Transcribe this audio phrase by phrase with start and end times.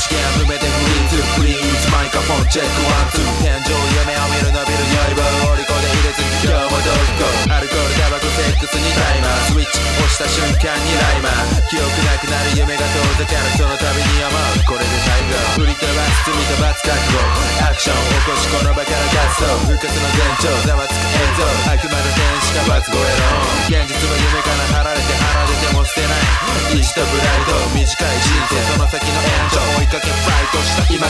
[0.00, 3.68] 試験埋めてフリーズプリーズマイクフォンチェックワンツー天井
[4.00, 6.88] 夢を見る伸びる匂い棒オリコで入れず今日もど
[7.20, 23.29] こアルコールタバコセックスにタイマースイッチ押した瞬間にライマー記憶なくなる夢が遠ざかるその度に思うこれで最後振り飛ばす罪と罰覚悟アクション起こしこの場から脱走復活の前兆ざわつく映像あくまで天使か罰超えろ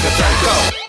[0.00, 0.80] トした今が最高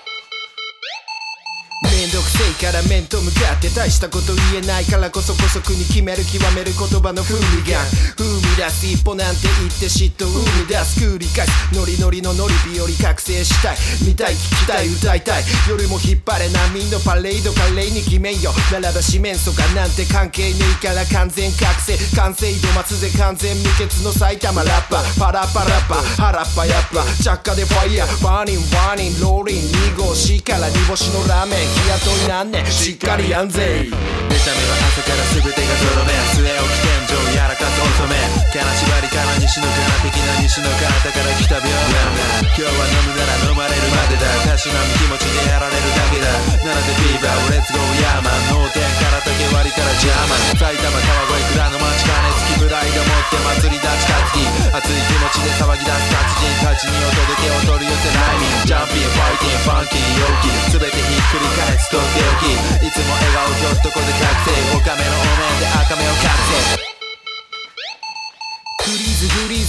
[1.83, 8.50] めんどくせえから面と向かって大したこと言えないからこそ姑息に決める極める言葉のフーリガン。
[8.61, 33.89] 出す一歩なんて言って嫉妬生み出す繰り返すノリノリのノリ日和覚醒したい見たい聞きたい歌いたい夜も引っ張れ波のパレード華麗に決めんよならば四面楚歌なんて関係ねえから完全覚醒完成度待つぜ完全無欠の埼玉ラッパパラパラッパ腹っぱやっぱ着火でファイヤーバーニンバーニンローリン2号 C から煮干しのラーメン日雇いなんねしっかりやんぜ
[34.41, 38.17] 見た目は朝から全てがゾロ目据え置き天井やらかす乙女
[38.49, 46.25] 金縛りから西のから的な西のからだから来た病今日は飲むなら飲まれるまでだたしなむ気持ちでやられるだけだ
[46.65, 54.41] なのでビーバーをレッツゴーヤーマン脳天から竹割りからジャーマン埼玉川越蔵の街金付きプライド持って祭り立ち担ぎ
[54.73, 57.13] 熱い気持ちで騒ぎ出す達人たちにお
[63.71, 66.40] 男で覚醒岡目のお面で赤目を覚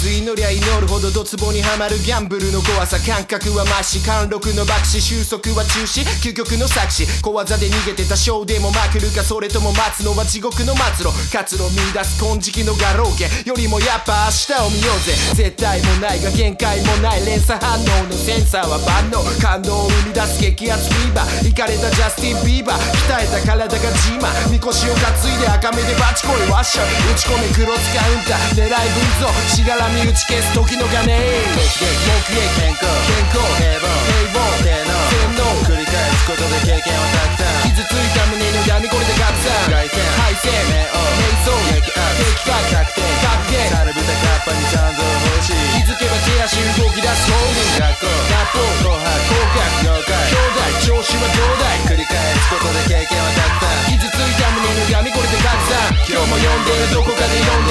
[0.03, 57.62] ーズフリーズ祈りゃ祈るほどドツボにはまるギャンブルの怖さ感覚は増し貫禄の爆死収束は中止究極の作詞小技で逃げてたショーでもまくるかそれとも待つのは地獄の末路活路見出す金色のガローケよりもやっぱ明日を見ようぜ絶対もないが限界もない連鎖反応のセンサーは万能感動を生み出す激アツフィーバーイかれたジャスティン・ビーバー鍛えた体がジーマみこしを担いで赤目でバチコイワッシャー打ち込めクロスカウンター狙いぶぞしがらみ打ち消す時の鐘突撃目撃健康健康平凡平凡低能洗脳繰り返すことで経験をたくさん傷ついた胸の闇これで拡散凱旋敗戦目を瞑想激アツ的確確定確定猿豚カッパに残像欲しい気づけば手足動き出すホーリン学校脱法紅白合格妖怪兄弟調子はどうだい繰り返すことで経験はたくさん傷ついた胸の闇これで拡散今日も呼んでるどこかで呼んでる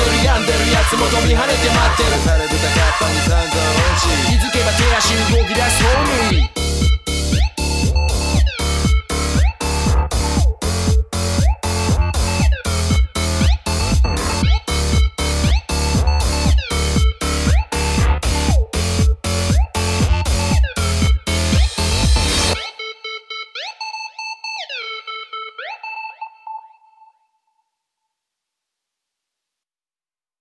[0.91, 2.19] つも飛び跳ねて待ってる。
[2.19, 5.40] 猿豚カッパに残像欲しい気づけば手足動